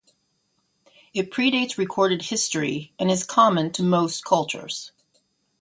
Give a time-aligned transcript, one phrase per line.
[1.13, 4.91] It predates recorded history and is common to most cultures.